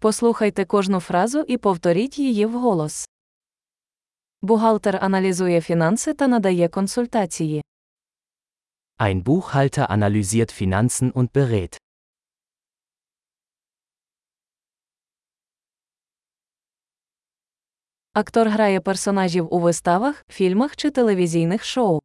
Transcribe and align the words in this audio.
Послухайте 0.00 0.64
кожну 0.64 1.00
фразу 1.00 1.40
і 1.40 1.56
повторіть 1.56 2.18
її 2.18 2.46
вголос. 2.46 3.08
Бухгалтер 4.42 4.98
аналізує 5.02 5.60
фінанси 5.60 6.14
та 6.14 6.28
надає 6.28 6.68
консультації. 6.68 7.62
Ein 8.98 9.22
Buchhalter 9.22 9.86
analysiert 9.86 10.62
Finanzen 10.62 11.12
und 11.12 11.30
berät. 11.30 11.78
Актор 18.12 18.48
грає 18.48 18.80
персонажів 18.80 19.54
у 19.54 19.58
виставах, 19.58 20.24
фільмах 20.28 20.76
чи 20.76 20.90
телевізійних 20.90 21.64
шоу. 21.64 22.00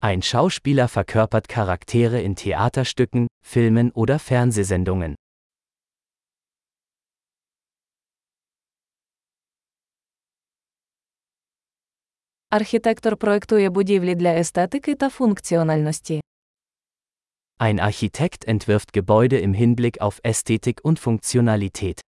Ein 0.00 0.22
Schauspieler 0.22 0.88
verkörpert 0.88 1.46
Charaktere 1.56 2.20
in 2.28 2.34
Theaterstücken, 2.34 3.26
Filmen 3.52 3.92
oder 3.92 4.18
Fernsehsendungen. 4.18 5.14
Архітектор 12.51 13.17
проектує 13.17 13.69
будівлі 13.69 14.15
для 14.15 14.29
естетики 14.29 14.95
та 14.95 15.09
функціональності. 15.09 16.21
Ein 17.59 17.79
Architekt 17.79 18.47
entwirft 18.47 18.93
Gebäude 18.93 19.41
im 19.41 19.53
Hinblick 19.53 20.01
auf 20.01 20.19
Ästhetik 20.23 20.81
und 20.83 20.99
Funktionalität. 20.99 21.99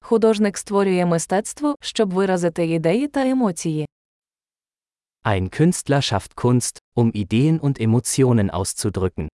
Художник 0.00 0.58
створює 0.58 1.06
мистецтво, 1.06 1.74
щоб 1.80 2.12
виразити 2.12 2.66
ідеї 2.66 3.08
та 3.08 3.28
емоції. 3.28 3.86
Ein 5.24 5.60
Künstler 5.60 6.02
schafft 6.02 6.34
Kunst, 6.34 6.78
um 6.96 7.12
Ideen 7.12 7.60
und 7.60 7.80
Emotionen 7.80 8.50
auszudrücken. 8.50 9.28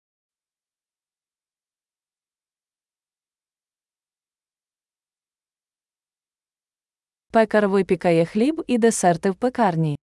Пекар 7.32 7.68
випікає 7.68 8.26
хліб 8.26 8.64
і 8.66 8.78
десерти 8.78 9.30
в 9.30 9.34
пекарні. 9.34 9.98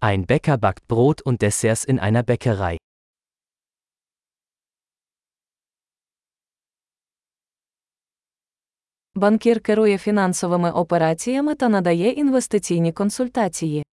Ein 0.00 0.26
Bäcker 0.26 0.58
backt 0.58 0.86
Brot 0.88 1.22
und 1.24 1.42
Desserts 1.42 1.88
in 1.88 1.98
einer 1.98 2.24
Bäckerei. 2.24 2.78
Банкір 9.14 9.60
керує 9.60 9.98
фінансовими 9.98 10.70
операціями 10.70 11.54
та 11.54 11.68
надає 11.68 12.10
інвестиційні 12.10 12.92
консультації. 12.92 13.84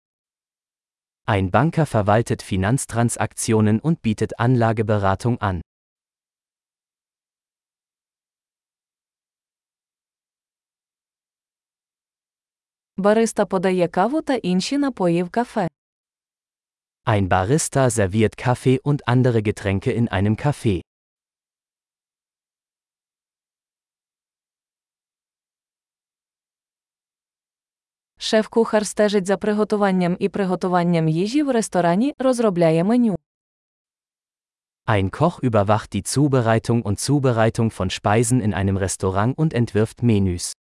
Ein 1.26 1.50
Banker 1.50 1.86
verwaltet 1.94 2.42
Finanztransaktionen 2.52 3.80
und 3.80 3.96
bietet 4.02 4.32
Anlageberatung 4.38 5.36
an. 5.40 5.62
Бариста 12.96 13.46
подає 13.46 13.88
каву 13.88 14.22
та 14.22 14.34
інші 14.34 14.78
напої 14.78 15.22
в 15.22 15.30
кафе. 15.30 15.68
Ein 17.06 17.28
Barista 17.28 17.90
serviert 17.90 18.36
Kaffee 18.36 18.80
und 18.82 18.98
andere 19.06 19.42
Getränke 19.42 19.90
in 19.90 20.08
einem 20.08 20.36
Café. 20.36 20.82
Шеф-кухар 28.18 28.86
стежить 28.86 29.26
за 29.26 29.36
приготуванням 29.36 30.16
і 30.20 30.28
приготуванням 30.28 31.08
їжі 31.08 31.42
в 31.42 31.50
ресторані, 31.50 32.14
розробляє 32.18 32.84
меню. 32.84 33.16
Ein 34.86 35.10
Koch 35.10 35.40
überwacht 35.42 35.92
die 35.92 36.02
Zubereitung 36.02 36.82
und 36.82 36.98
Zubereitung 37.00 37.70
von 37.70 37.90
Speisen 37.90 38.40
in 38.40 38.52
einem 38.54 38.76
Restaurant 38.76 39.38
und 39.38 39.54
entwirft 39.54 40.02
Menüs. 40.02 40.52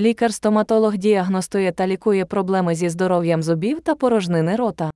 Лікар-стоматолог 0.00 0.96
діагностує 0.96 1.72
та 1.72 1.86
лікує 1.86 2.24
проблеми 2.24 2.74
зі 2.74 2.88
здоров'ям 2.88 3.42
зубів 3.42 3.80
та 3.80 3.94
порожнини 3.94 4.56
рота. 4.56 4.90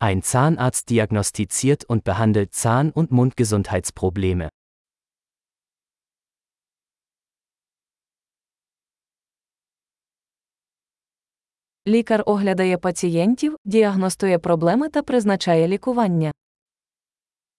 Ein 0.00 0.22
Zahnarzt 0.22 0.88
diagnostiziert 0.92 1.86
und 1.86 2.02
behandelt 2.02 2.52
Zahn- 2.52 2.92
und 2.92 3.08
Mundgesundheitsprobleme. 3.10 4.48
Лікар 11.86 12.22
оглядає 12.26 12.78
пацієнтів, 12.78 13.56
діагностує 13.64 14.38
проблеми 14.38 14.88
та 14.88 15.02
призначає 15.02 15.68
лікування. 15.68 16.32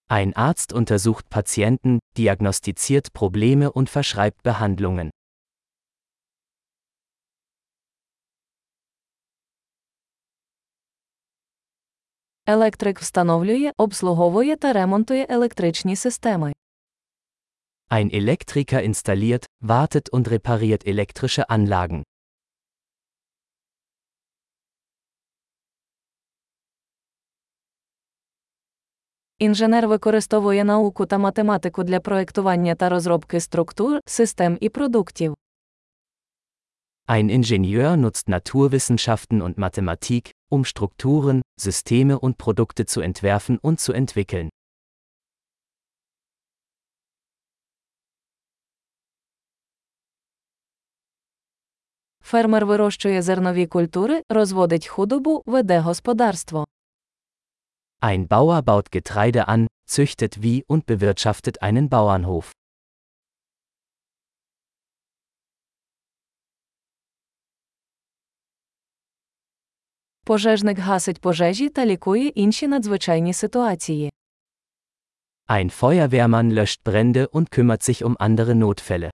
Ein 0.09 0.33
Arzt 0.33 0.73
untersucht 0.73 1.25
Patienten, 1.29 1.99
diagnostiziert 2.15 3.11
Probleme 3.13 3.71
und 3.71 3.89
verschreibt 3.95 4.43
Behandlungen. 4.43 5.09
Електрик 12.50 13.00
встановлює, 13.00 13.72
обслуговує 13.76 14.56
та 14.56 14.72
ремонтує 14.72 15.26
електричні 15.28 15.96
системи. 15.96 16.52
Ein 17.90 18.10
Elektriker 18.14 18.88
installiert, 18.88 19.46
wartet 19.62 20.10
und 20.12 20.28
repariert 20.28 20.88
elektrische 20.88 21.44
Anlagen. 21.48 22.02
Інженер 29.38 29.88
використовує 29.88 30.64
науку 30.64 31.06
та 31.06 31.18
математику 31.18 31.82
для 31.82 32.00
проектування 32.00 32.74
та 32.74 32.88
розробки 32.88 33.40
структур, 33.40 34.00
систем 34.06 34.58
і 34.60 34.68
продуктів. 34.68 35.34
Ein 37.09 37.29
Ingenieur 37.29 37.97
nutzt 37.97 38.29
Naturwissenschaften 38.29 39.41
und 39.41 39.57
Mathematik, 39.59 40.31
um 40.49 40.65
Strukturen, 40.65 41.43
Systeme 41.59 42.19
und 42.19 42.37
Produkte 42.37 42.85
zu 42.87 43.01
entwerfen 43.01 43.59
und 43.59 43.79
zu 43.79 43.93
entwickeln. 43.93 44.49
Фермер 52.25 52.65
вирощує 52.65 53.21
зернові 53.21 53.65
культури, 53.65 54.21
розводить 54.29 54.87
худобу, 54.87 55.43
веде 55.45 55.79
господарство. 55.79 56.65
Ein 58.01 58.27
Bauer 58.27 58.61
baut 58.61 58.91
Getreide 58.91 59.47
an, 59.47 59.67
züchtet 59.85 60.37
Vieh 60.41 60.63
und 60.67 60.85
bewirtschaftet 60.85 61.61
einen 61.61 61.89
Bauernhof. 61.89 62.51
Пожежник 70.30 70.78
гасить 70.78 71.20
пожежі 71.20 71.68
та 71.68 71.86
лікує 71.86 72.26
інші 72.26 72.68
надзвичайні 72.68 73.32
ситуації. 73.32 74.10
Ein 75.48 75.80
Feuerwehrmann 75.80 76.52
löscht 76.52 76.84
Brände 76.84 77.28
und 77.28 77.50
kümmert 77.50 77.82
sich 77.82 78.04
um 78.04 78.16
andere 78.18 78.54
Notfälle. 78.54 79.10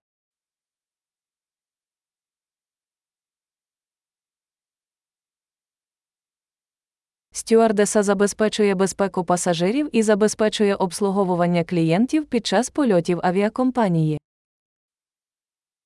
Стюардеса 7.33 8.03
забезпечує 8.03 8.75
безпеку 8.75 9.25
пасажирів 9.25 9.89
і 9.93 10.03
забезпечує 10.03 10.75
обслуговування 10.75 11.65
клієнтів 11.65 12.27
під 12.27 12.47
час 12.47 12.71
польотів 12.71 13.21
авіакомпанії. 13.23 14.19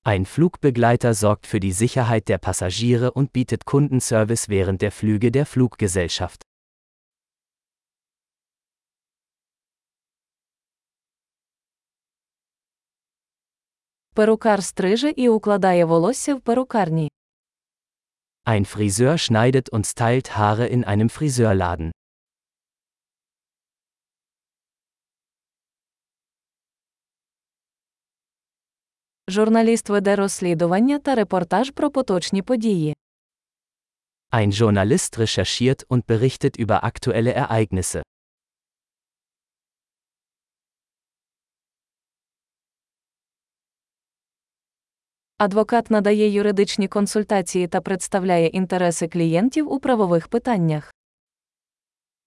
Ein 0.07 0.25
Flugbegleiter 0.25 1.13
sorgt 1.13 1.47
für 1.47 1.59
die 1.59 1.71
Sicherheit 1.71 2.27
der 2.27 2.37
Passagiere 2.37 3.11
und 3.11 3.33
bietet 3.33 3.65
Kundenservice 3.65 4.49
während 4.49 4.81
der 4.81 4.91
Flüge 4.91 5.31
der 5.31 5.45
Fluggesellschaft. 5.45 6.41
Перукар 14.13 14.63
стриже 14.63 15.13
і 15.15 15.29
укладає 15.29 15.85
волосся 15.85 16.35
в 16.35 16.41
перукарні. 16.41 17.11
Ein 18.45 18.65
Friseur 18.65 19.17
schneidet 19.17 19.69
und 19.69 19.85
stylt 19.85 20.37
Haare 20.37 20.67
in 20.67 20.83
einem 20.83 21.09
Friseurladen. 21.09 21.91
Журналіст 29.29 29.89
веде 29.89 30.15
розслідування 30.15 30.99
та 30.99 31.15
репортаж 31.15 31.71
про 31.71 31.91
поточні 31.91 32.41
події. 32.41 32.95
Ein 34.31 34.51
Journalist 34.61 35.17
recherchiert 35.17 35.87
und 35.87 36.05
berichtet 36.05 36.59
über 36.59 36.83
aktuelle 36.83 37.33
Ereignisse. 37.33 38.03
Адвокат 45.37 45.91
надає 45.91 46.29
юридичні 46.29 46.87
консультації 46.87 47.67
та 47.67 47.81
представляє 47.81 48.47
інтереси 48.47 49.07
клієнтів 49.07 49.71
у 49.71 49.79
правових 49.79 50.27
питаннях. 50.27 50.93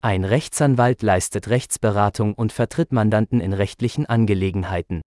Ein 0.03 0.27
Rechtsanwalt 0.27 1.03
leistet 1.03 1.49
Rechtsberatung 1.49 2.35
und 2.35 2.53
vertritt 2.59 2.93
Mandanten 2.93 3.41
in 3.41 3.55
rechtlichen 3.55 4.07
Angelegenheiten. 4.07 5.01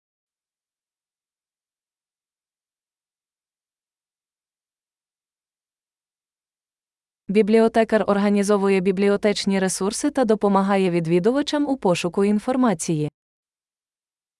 Бібліотекар 7.32 8.05
організовує 8.06 8.81
бібліотечні 8.81 9.58
ресурси 9.58 10.10
та 10.10 10.25
допомагає 10.25 10.90
відвідувачам 10.90 11.66
у 11.66 11.76
пошуку 11.76 12.25
інформації. 12.25 13.10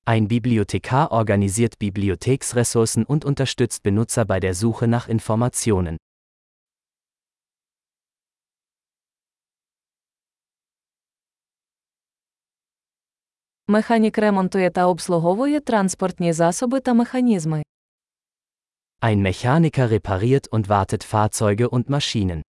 Ein 0.06 0.26
Bibliothekar 0.26 1.09
organisiert 1.11 1.79
Bibliotheksressourcen 1.79 3.05
und 3.05 3.25
unterstützt 3.25 3.82
Benutzer 3.82 4.25
bei 4.25 4.41
der 4.41 4.55
Suche 4.55 4.87
nach 4.87 5.09
Informationen. 5.09 5.97
Механік 13.67 14.19
ремонтує 14.19 14.70
та 14.70 14.87
обслуговує 14.87 15.61
транспортні 15.61 16.32
засоби 16.32 16.81
та 16.81 16.94
механізми. 16.94 17.62
Ein 19.00 19.23
Mechaniker 19.23 19.88
repariert 19.88 20.49
und 20.50 20.67
wartet 20.67 21.03
Fahrzeuge 21.12 21.69
und 21.69 21.88
Maschinen. 21.88 22.43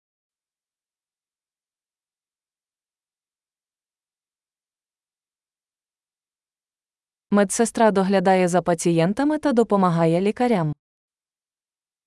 Медсестра 7.34 7.90
доглядає 7.90 8.48
за 8.48 8.62
пацієнтами 8.62 9.38
та 9.38 9.52
допомагає 9.52 10.20
лікарям. 10.20 10.72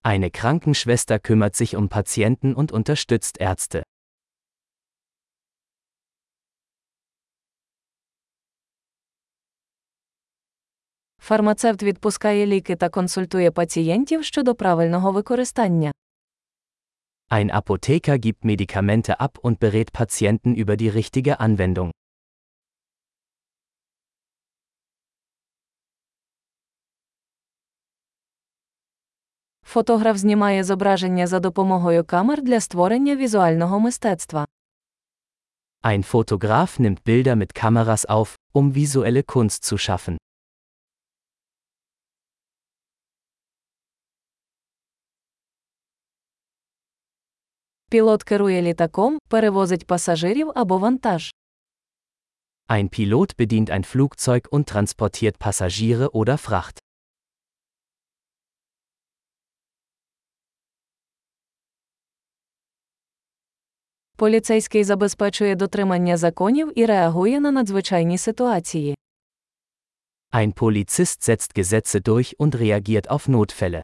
Eine 0.04 0.30
Krankenschwester 0.30 1.20
kümmert 1.20 1.56
sich 1.56 1.76
um 1.78 1.88
Patienten 1.90 2.54
und 2.56 2.72
unterstützt 2.72 3.42
Ärzte. 3.42 3.84
Фармацевт 11.18 11.84
відпускає 11.84 12.46
ліки 12.46 12.76
та 12.76 12.90
консультує 12.90 13.52
пацієнтів 13.52 14.24
щодо 14.24 14.56
правильного 14.56 15.12
використання. 15.12 15.92
Ein 17.30 17.62
Apotheker 17.62 18.18
gibt 18.18 18.44
Medikamente 18.44 19.20
ab 19.20 19.40
und 19.44 19.58
berät 19.60 19.92
Patienten 19.92 20.56
über 20.56 20.76
die 20.76 20.90
richtige 20.90 21.40
Anwendung. 21.40 21.92
Фотограф 29.78 30.18
знімає 30.18 30.64
зображення 30.64 31.28
за 31.28 31.40
допомогою 31.40 32.04
камер 32.04 32.42
для 32.42 32.60
створення 32.60 33.16
візуального 33.16 33.80
мистецтва. 33.80 34.48
Ein 35.84 36.04
Fotograf 36.12 36.80
nimmt 36.80 37.04
Bilder 37.04 37.36
mit 37.36 37.54
Kameras 37.54 38.06
auf, 38.06 38.36
um 38.54 38.72
visuelle 38.74 39.24
Kunst 39.24 39.64
zu 39.64 39.78
schaffen. 39.78 40.18
Пілот 47.90 48.24
керує 48.24 48.62
літаком, 48.62 49.20
перевозить 49.28 49.88
пасажирів 49.88 50.52
або 50.56 50.78
вантаж. 50.78 51.34
Ein 52.70 52.90
Pilot 52.90 53.38
bedient 53.38 53.70
ein 53.70 53.84
Flugzeug 53.84 54.48
und 54.52 54.66
transportiert 54.74 55.38
Passagiere 55.38 56.10
oder 56.10 56.38
Fracht. 56.38 56.77
Поліцейський 64.19 64.85
забезпечує 64.85 65.55
дотримання 65.55 66.17
законів 66.17 66.73
і 66.79 66.87
реагує 66.87 67.41
на 67.41 67.51
надзвичайні 67.51 68.19
ситуації. 68.19 68.95
Ein 70.33 70.53
Polizist 70.53 71.23
setzt 71.23 71.55
Gesetze 71.55 72.01
durch 72.01 72.35
und 72.39 72.55
reagiert 72.55 73.07
auf 73.09 73.29
Notfälle. 73.29 73.83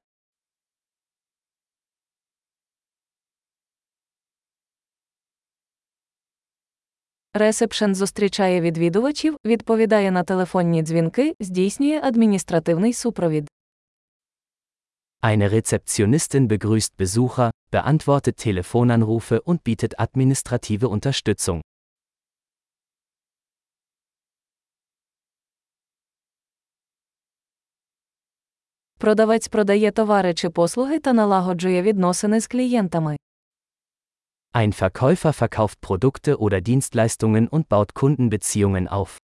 Ресепшен 7.35 7.95
зустрічає 7.95 8.61
відвідувачів, 8.61 9.37
відповідає 9.45 10.11
на 10.11 10.23
телефонні 10.23 10.83
дзвінки, 10.83 11.35
здійснює 11.41 12.01
адміністративний 12.05 12.93
супровід. 12.93 13.49
Eine 15.23 15.49
Rezeptionistin 15.49 16.49
begrüßt 16.49 16.93
Besucher, 16.99 17.51
beantwortet 17.74 18.38
Telefonanrufe 18.38 19.42
und 19.42 19.64
bietet 19.64 20.00
administrative 20.00 20.88
Unterstützung. 20.88 21.62
Продавець 28.98 29.48
продає 29.48 29.92
товари 29.92 30.34
чи 30.34 30.50
послуги 30.50 31.00
та 31.00 31.14
налагоджує 31.14 31.82
відносини 31.82 32.40
з 32.40 32.48
клієнтами. 32.48 33.18
Ein 34.54 34.74
Verkäufer 34.82 35.34
verkauft 35.42 35.80
Produkte 35.82 36.36
oder 36.36 36.62
Dienstleistungen 36.62 37.48
und 37.50 37.68
baut 37.70 37.94
Kundenbeziehungen 37.94 38.88
auf. 38.88 39.23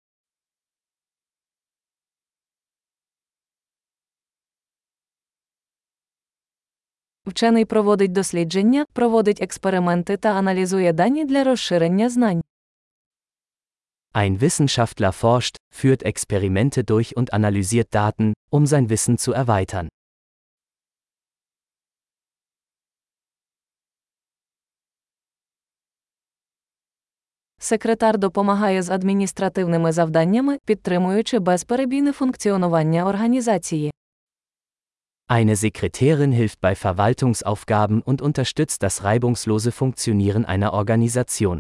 Вчений 7.27 7.65
проводить 7.65 8.13
дослідження, 8.13 8.87
проводить 8.93 9.43
експерименти 9.43 10.17
та 10.17 10.29
аналізує 10.29 10.93
дані 10.93 11.25
для 11.25 11.45
розширення 11.45 12.09
знань. 12.09 12.43
Ein 14.15 14.39
Wissenschaftler 14.39 15.13
forscht, 15.13 15.57
führt 15.81 16.03
Experimente 16.05 16.85
durch 16.85 17.17
und 17.17 17.31
analysiert 17.33 17.89
Daten, 17.95 18.33
um 18.51 18.67
sein 18.67 18.89
Wissen 18.89 19.17
zu 19.19 19.33
erweitern. 19.33 19.89
Секретар 27.59 28.19
допомагає 28.19 28.83
з 28.83 28.91
адміністративними 28.91 29.93
завданнями, 29.93 30.59
підтримуючи 30.65 31.39
безперебійне 31.39 32.13
функціонування 32.13 33.07
організації. 33.07 33.93
Eine 35.32 35.56
Sekretärin 35.56 36.32
hilft 36.32 36.60
bei 36.60 36.76
Verwaltungsaufgaben 36.76 38.02
und 38.02 38.22
unterstützt 38.22 38.82
das 38.82 39.04
reibungslose 39.04 39.72
Funktionieren 39.72 40.46
einer 40.46 40.74
Organisation. 40.74 41.60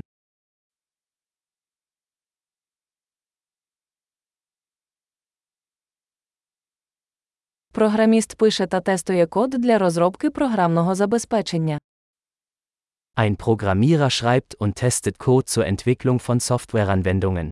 Програміст 7.71 8.35
пише 8.35 8.67
та 8.67 8.79
тестує 8.81 9.25
код 9.25 9.49
для 9.49 9.77
розробки 9.77 10.29
програмного 10.29 10.95
забезпечення. 10.95 11.79
Ein 13.15 13.35
Programmierer 13.35 14.09
schreibt 14.09 14.55
und 14.59 14.75
testet 14.75 15.17
Code 15.17 15.45
zur 15.45 15.65
Entwicklung 15.65 16.19
von 16.27 16.39
Softwareanwendungen. 16.39 17.49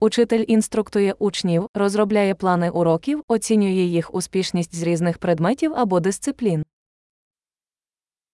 Учитель 0.00 0.44
інструктує 0.48 1.12
учнів, 1.12 1.68
розробляє 1.74 2.34
плани 2.34 2.70
уроків, 2.70 3.22
оцінює 3.28 3.82
їх 3.82 4.14
успішність 4.14 4.74
з 4.74 4.82
різних 4.82 5.18
предметів 5.18 5.72
або 5.76 6.00
дисциплін. 6.00 6.64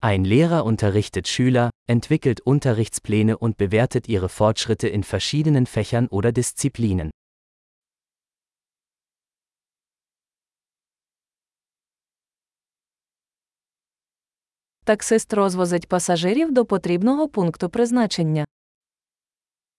Ein 0.03 0.27
Lehrer 0.27 0.63
unterrichtet 0.63 1.27
Schüler, 1.27 1.71
entwickelt 1.89 2.41
Unterrichtspläne 2.45 3.37
und 3.39 3.57
bewertet 3.57 4.09
ihre 4.09 4.29
Fortschritte 4.29 4.89
in 4.89 5.03
verschiedenen 5.03 5.67
Fächern 5.67 6.09
oder 6.09 6.33
Disziplinen. 6.33 7.11
Таксист 14.85 15.33
розвозить 15.33 15.89
пасажирів 15.89 16.53
до 16.53 16.65
потрібного 16.65 17.29
пункту 17.29 17.69
призначення. 17.71 18.45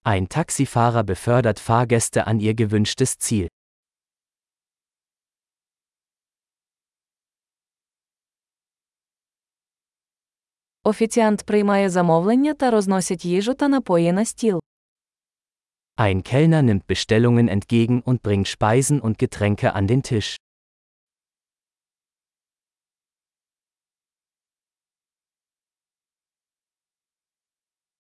Ein 0.05 0.29
Taxifahrer 0.29 1.05
befördert 1.05 1.61
Fahrgäste 1.61 2.27
an 2.27 2.41
ihr 2.41 2.55
gewünschtes 2.55 3.19
Ziel. 3.19 3.49
Офіціант 10.85 11.43
приймає 11.43 11.91
замовлення 11.91 12.55
та 12.55 12.71
розносить 12.71 13.25
їжу 13.25 13.55
та 13.55 13.69
напої 13.69 14.13
на 14.13 14.25
стіл. 14.25 14.61
Ein 15.97 16.23
Kellner 16.23 16.63
nimmt 16.63 16.87
Bestellungen 16.87 17.49
entgegen 17.49 18.03
und 18.03 18.23
bringt 18.23 18.49
Speisen 18.49 19.01
und 19.01 19.19
Getränke 19.19 19.75
an 19.75 19.87
den 19.87 20.03
Tisch. 20.03 20.37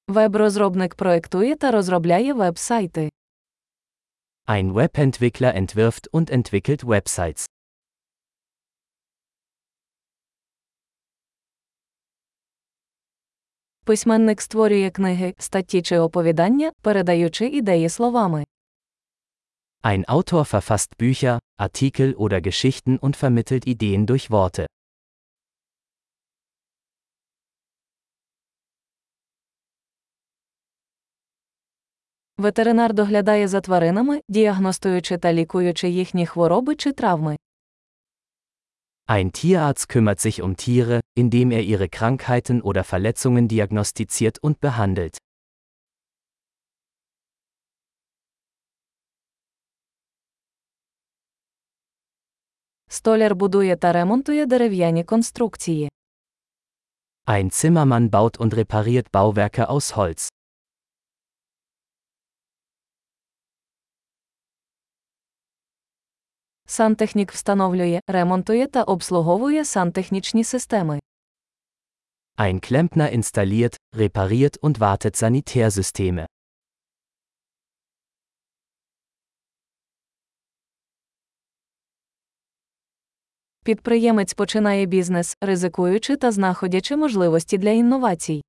Веб-розробник 0.08 0.96
проектує 0.96 1.56
та 1.56 1.72
розробляє 1.72 2.34
веб-сайти. 2.34 3.10
Ein 4.48 4.74
Webentwickler 4.74 5.58
entwirft 5.58 6.10
und 6.12 6.32
entwickelt 6.32 6.84
Websites. 6.84 7.50
Письменник 13.84 14.42
створює 14.42 14.90
книги, 14.90 15.34
статті 15.38 15.82
чи 15.82 16.00
оповідання, 16.00 16.72
передаючи 16.82 17.48
ідеї 17.48 17.90
словами. 17.90 18.46
Ein 19.84 20.06
Autor 20.06 20.52
verfasst 20.54 20.98
Bücher, 21.00 21.40
Artikel 21.58 22.14
oder 22.14 22.42
Geschichten 22.48 23.00
und 23.00 23.24
vermittelt 23.24 23.68
Ideen 23.68 24.06
durch 24.06 24.30
Worte. 24.30 24.66
Ветеринар 32.39 32.95
доглядає 32.95 33.49
за 33.49 33.61
тваринами, 33.61 34.21
діагностуючи 34.29 35.19
та 35.19 35.33
лікуючи 35.33 35.89
їхні 35.89 36.27
хвороби 36.27 36.75
чи 36.75 36.93
травми. 36.93 37.37
Ein 39.09 39.31
Tierarzt 39.31 39.89
kümmert 39.89 40.21
sich 40.21 40.41
um 40.41 40.55
Tiere, 40.55 41.01
indem 41.17 41.51
er 41.51 41.63
ihre 41.63 41.89
Krankheiten 41.89 42.63
oder 42.63 42.85
Verletzungen 42.85 43.49
diagnostiziert 43.49 44.39
und 44.43 44.57
behandelt. 44.61 45.19
Столяр 52.89 53.35
будує 53.35 53.77
та 53.77 53.93
ремонтує 53.93 54.47
дерев'яні 54.47 55.05
конструкції. 55.05 55.91
Ein 57.27 57.51
Zimmermann 57.51 58.11
baut 58.11 58.41
und 58.41 58.55
repariert 58.55 59.11
Bauwerke 59.13 59.67
aus 59.67 59.97
Holz. 59.97 60.31
Сантехнік 66.68 67.32
встановлює, 67.32 68.00
ремонтує 68.08 68.68
та 68.68 68.84
обслуговує 68.84 69.66
сантехнічні 69.66 70.44
системи. 70.44 71.00
Ein 72.38 72.60
Klempner 72.60 73.14
installiert, 73.14 73.78
repariert 73.94 74.60
und 74.62 74.78
wartet 74.78 75.16
Sanitärsysteme. 75.16 76.26
Підприємець 83.64 84.34
починає 84.34 84.86
бізнес, 84.86 85.38
ризикуючи 85.42 86.16
та 86.16 86.32
знаходячи 86.32 86.96
можливості 86.96 87.58
для 87.58 87.70
інновацій. 87.70 88.42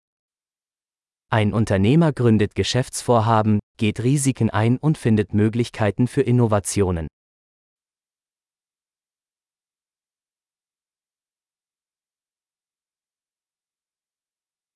Ein 1.31 1.53
Unternehmer 1.53 2.13
gründet 2.13 2.55
Geschäftsvorhaben, 2.59 3.59
geht 3.79 4.01
Risiken 4.01 4.51
ein 4.51 4.79
und 4.79 4.99
findet 5.07 5.35
Möglichkeiten 5.35 6.07
für 6.07 6.23
Innovationen. 6.23 7.07